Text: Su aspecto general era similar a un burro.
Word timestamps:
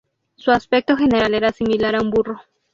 Su 0.35 0.49
aspecto 0.49 0.97
general 0.97 1.35
era 1.35 1.51
similar 1.51 1.95
a 1.95 2.01
un 2.01 2.09
burro. 2.09 2.41